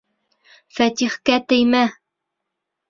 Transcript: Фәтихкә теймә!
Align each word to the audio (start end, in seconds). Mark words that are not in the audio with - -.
Фәтихкә 0.79 1.39
теймә! 1.53 1.87